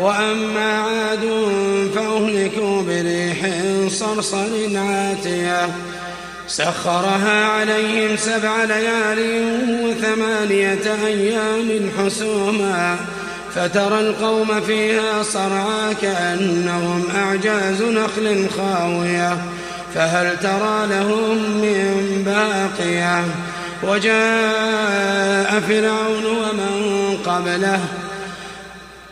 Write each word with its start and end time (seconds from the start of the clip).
وأما 0.00 0.78
عاد 0.78 1.28
فأهلكوا 1.94 2.82
بريح 2.82 3.36
صرصر 3.88 4.76
عاتية. 4.76 5.68
سخرها 6.48 7.46
عليهم 7.46 8.16
سبع 8.16 8.64
ليال 8.64 9.18
وثمانية 9.84 11.06
أيام 11.06 11.90
حسوما. 11.98 12.96
فترى 13.54 14.00
القوم 14.00 14.60
فيها 14.60 15.22
صرعا 15.22 15.92
كأنهم 16.02 17.04
أعجاز 17.16 17.82
نخل 17.82 18.46
خاوية. 18.56 19.36
فهل 19.94 20.36
ترى 20.38 20.86
لهم 20.86 21.36
من 21.36 22.22
باقية؟ 22.26 23.24
وجاء 23.82 25.60
فرعون 25.68 26.26
ومن 26.26 27.16
قبله 27.26 27.80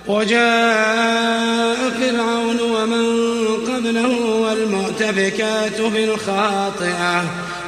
وجاء 0.08 1.76
فرعون 2.00 2.60
ومن 2.60 3.06
قبله 3.66 4.16
والمؤتفكات 4.18 5.80
بالخاطئة 5.80 7.24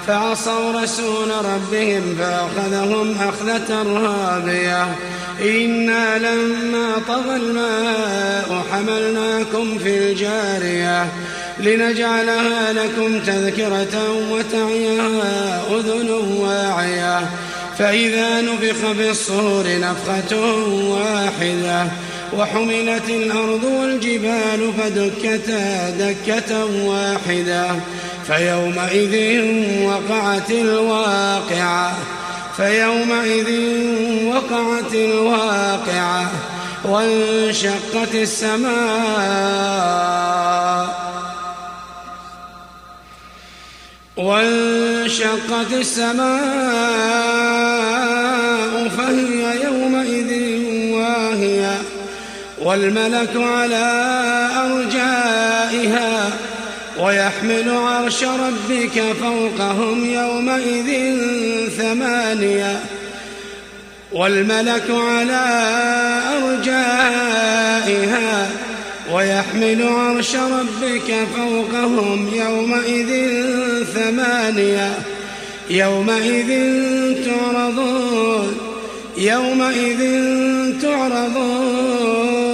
فعصوا 0.06 0.82
رسول 0.82 1.28
ربهم 1.44 2.16
فأخذهم 2.18 3.16
أخذة 3.20 3.82
رهابية 3.82 4.96
إنا 5.42 6.18
لما 6.18 6.92
طغى 7.08 7.36
الماء 7.36 8.64
حملناكم 8.72 9.78
في 9.78 9.98
الجارية 9.98 11.08
لنجعلها 11.58 12.72
لكم 12.72 13.20
تذكرة 13.20 14.12
وتعيها 14.30 15.62
أذن 15.70 16.10
واعية. 16.10 17.30
فإذا 17.78 18.40
نفخ 18.40 18.92
في 18.92 19.10
الصور 19.10 19.64
نفخة 19.66 20.36
واحدة 20.90 21.86
وحملت 22.36 23.08
الأرض 23.08 23.64
والجبال 23.64 24.72
فدكتا 24.78 25.90
دكة 25.90 26.64
واحدة 26.64 27.66
فيومئذ 28.26 29.44
وقعت 29.84 30.50
الواقعة 30.50 31.92
فيومئذ 32.56 33.48
وقعت 34.26 34.94
الواقعة 34.94 36.30
وانشقت 36.84 38.14
السماء 38.14 39.80
وانشقت 44.16 45.72
السماء 45.72 46.30
فهي 48.88 49.29
والملك 52.70 53.36
على 53.36 53.86
أرجائها 54.56 56.30
ويحمل 56.98 57.70
عرش 57.70 58.24
ربك 58.24 59.02
فوقهم 59.20 60.04
يومئذ 60.10 61.16
ثمانية 61.78 62.80
والملك 64.12 64.90
على 64.90 65.46
أرجائها 66.42 67.70
ويحمل 69.12 69.82
عرش 69.82 70.36
ربك 70.36 71.26
فوقهم 71.36 72.30
يومئذ 72.34 73.34
ثمانية 73.94 74.92
يومئذ 75.70 76.48
تعرضون 77.24 78.56
يومئذ 79.18 80.00
تعرضون 80.82 82.49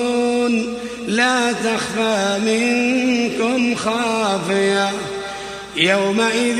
لا 1.08 1.52
تخفى 1.52 2.38
منكم 2.46 3.74
خافية. 3.74 4.90
يومئذ 5.76 6.58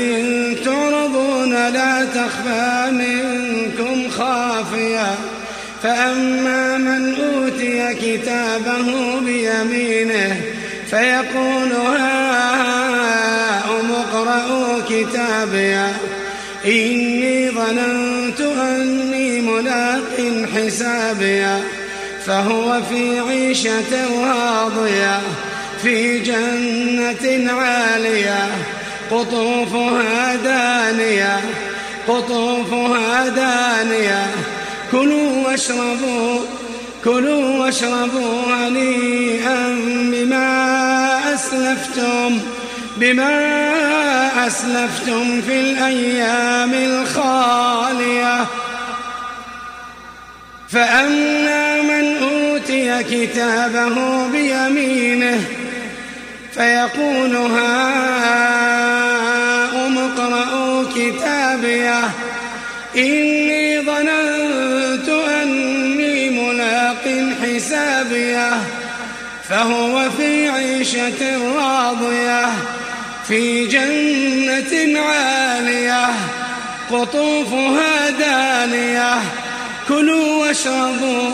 تعرضون 0.65 1.53
لا 1.53 2.05
تخفى 2.05 2.91
منكم 2.91 4.09
خافية. 4.09 5.15
فأما 5.83 6.77
من 6.77 7.15
أوتي 7.15 7.93
كتابه 7.93 9.19
بيمينه 9.19 10.41
فيقول 10.89 11.71
هاؤم 11.71 13.11
اقرءوا 13.91 14.81
كتابيه 14.89 15.91
إني 16.65 17.49
ظننت 17.49 18.41
أني 18.41 19.41
ملاق 19.41 20.47
حسابيا 20.55 21.63
فهو 22.27 22.81
في 22.89 23.19
عيشة 23.19 23.93
راضية 24.23 25.19
في 25.83 26.19
جنة 26.19 27.51
عالية 27.51 28.47
قطوفها 29.11 30.35
دانية 30.35 31.39
قطوفها 32.07 33.29
دانية. 33.29 34.25
كلوا 34.91 35.47
واشربوا 35.47 36.39
كلوا 37.03 37.63
واشربوا 37.63 38.43
هنيئا 38.53 39.79
بما 40.11 41.19
أسلفتم 41.33 42.39
بما 42.97 43.37
أسلفتم 44.47 45.41
في 45.41 45.59
الأيام 45.59 46.73
الخالية. 46.73 48.45
فأما 50.69 51.66
كتابه 52.95 54.27
بيمينه 54.27 55.41
فيقول 56.53 57.35
هاؤم 58.47 59.07
اقرءوا 59.97 60.83
كتابيه 60.95 61.99
إني 62.95 63.81
ظننت 63.81 65.09
أني 65.09 66.29
ملاق 66.29 67.03
حسابيه 67.43 68.49
فهو 69.49 70.09
في 70.17 70.49
عيشة 70.49 71.21
راضية 71.55 72.45
في 73.27 73.67
جنة 73.67 74.99
عالية 74.99 76.07
قطوفها 76.91 78.09
دانية 78.09 79.13
كلوا 79.87 80.45
واشربوا 80.45 81.31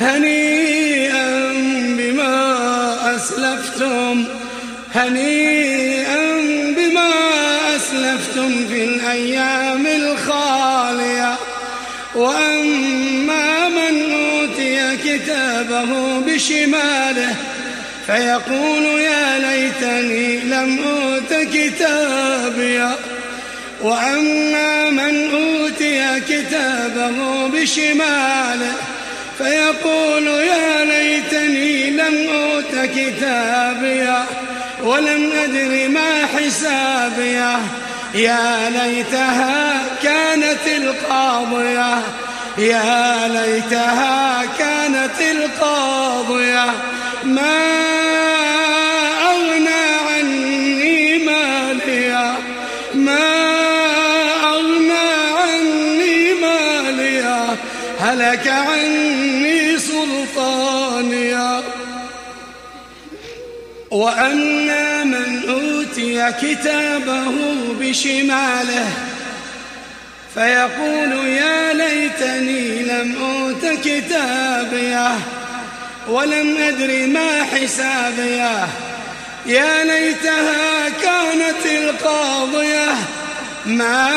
هنيئا 0.00 1.52
بما 1.98 3.16
أسلفتم 3.16 4.24
هنيئا 4.94 6.40
بما 6.76 7.10
أسلفتم 7.76 8.66
في 8.68 8.84
الأيام 8.84 9.86
الخالية. 9.86 11.34
وأما 12.14 13.68
من 13.68 14.12
أوتي 14.12 14.96
كتابه 14.96 16.20
بشماله 16.26 17.34
فيقول 18.06 18.84
يا 18.84 19.38
ليتني 19.38 20.38
لم 20.40 20.78
أوت 20.78 21.34
كتابيا 21.54 22.96
وأما 23.82 24.90
من 24.90 25.30
أوتي 25.30 26.20
كتابه 26.20 27.46
بشماله 27.48 28.72
فيقول 29.42 30.26
يا 30.26 30.84
ليتني 30.84 31.90
لم 31.90 32.28
أوت 32.28 32.90
كتابيا 32.90 34.24
ولم 34.82 35.32
أدر 35.32 35.88
ما 35.88 36.26
حسابيه 36.26 37.58
يا 38.14 38.70
ليتها 38.70 39.82
كانت 40.02 40.66
القاضية. 40.66 41.98
يا 42.58 43.28
ليتها 43.28 44.42
كانت 44.58 45.20
القاضية. 45.20 46.66
ما 47.24 47.99
سلطانيا. 60.34 61.62
وأما 63.90 65.04
من 65.04 65.48
أوتي 65.48 66.32
كتابه 66.32 67.32
بشماله 67.80 68.88
فيقول 70.34 71.26
يا 71.26 71.72
ليتني 71.72 72.82
لم 72.82 73.16
أوت 73.22 73.78
كتابيه 73.84 75.12
ولم 76.08 76.56
أدر 76.56 77.06
ما 77.06 77.44
حسابيه. 77.44 78.68
يا 79.46 79.84
ليتها 79.84 80.88
كانت 81.02 81.66
القاضية. 81.66 82.94
ما 83.66 84.10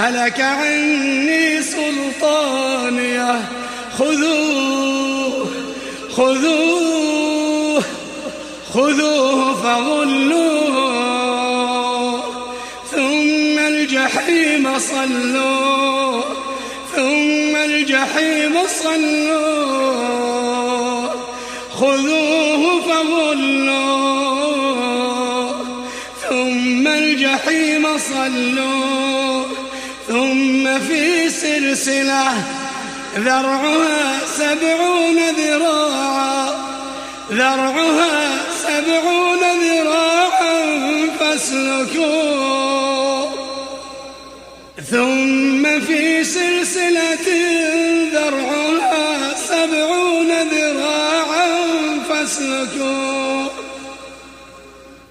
هلك 0.00 0.40
عني 0.40 1.62
سلطانية. 1.62 3.48
خذوه 3.98 5.46
خذوه 6.16 7.82
خذوه 8.74 9.54
فغلوه. 9.62 10.70
ثم 12.90 13.58
الجحيم 13.58 14.78
صلوه 14.78 16.24
ثم 16.96 17.56
الجحيم 17.56 18.54
صلوه. 18.82 20.30
خذوه 21.80 22.80
فغلوه 22.88 24.30
ثم 26.28 26.86
الجحيم 26.86 27.98
صلوه. 27.98 29.46
ثم 30.10 30.78
في 30.78 31.30
سلسلة 31.30 32.26
ذرعها 33.16 34.18
سبعون 34.38 35.18
ذراعا 35.38 36.50
ذرعها 37.30 38.30
سبعون 38.66 39.38
ذراعا 39.62 40.54
فاسلكوه 41.20 42.60
ثم 44.90 45.80
في 45.80 46.24
سلسلة 46.24 47.28
ذرعها 48.12 49.34
سبعون 49.48 50.30
ذراعا 50.52 51.48
فاسلكوه 52.08 53.50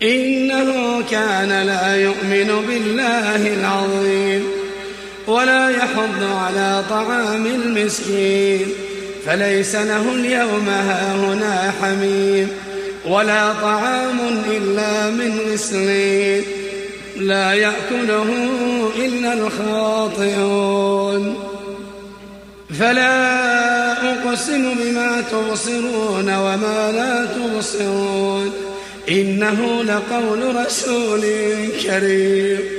إنه 0.02 1.04
كان 1.12 1.62
لا 1.62 1.96
يؤمن 1.96 2.66
بالله 2.68 3.48
العظيم. 3.48 4.49
ولا 5.30 5.70
يحض 5.70 6.24
على 6.24 6.84
طعام 6.90 7.46
المسكين 7.46 8.68
فليس 9.26 9.76
له 9.76 10.16
اليوم 10.16 10.70
هاهنا 10.70 11.74
حميم 11.82 12.48
ولا 13.06 13.54
طعام 13.54 14.20
إلا 14.52 15.10
من 15.10 15.40
غسلين 15.52 16.44
لا 17.18 17.54
يأكله 17.54 18.50
إلا 18.96 19.34
الخاطئون. 19.34 21.24
فلا 22.80 23.92
أقسم 24.12 24.74
بما 24.74 25.24
تبصرون 25.32 26.36
وما 26.36 26.92
لا 26.92 27.26
تبصرون 27.26 28.54
إنه 29.10 29.84
لقول 29.84 30.56
رسول 30.66 31.22
كريم. 31.84 32.79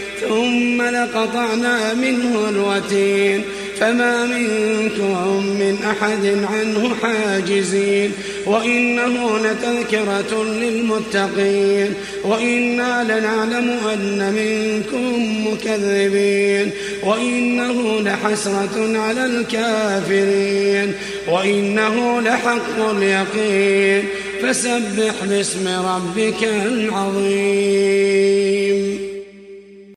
ثم 0.29 0.81
لقطعنا 0.81 1.93
منه 1.93 2.49
الوتين 2.49 3.41
فما 3.81 4.25
منكم 4.25 5.45
من 5.45 5.77
أحد 5.85 6.25
عنه 6.25 6.95
حاجزين 7.03 8.11
وإنه 8.45 9.37
لتذكرة 9.37 10.43
للمتقين 10.43 11.93
وإنا 12.23 13.03
لنعلم 13.03 13.77
أن 13.93 14.33
منكم 14.33 15.47
مكذبين 15.47 16.71
وإنه 17.03 18.01
لحسرة 18.01 18.97
على 18.97 19.25
الكافرين 19.25 20.93
وإنه 21.27 22.21
لحق 22.21 22.89
اليقين 22.89 24.03
فسبح 24.41 25.13
باسم 25.29 25.67
ربك 25.67 26.43
العظيم 26.43 27.91